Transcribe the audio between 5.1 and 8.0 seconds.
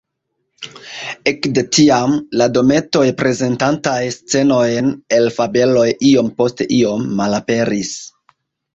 el fabeloj iom post iom malaperis.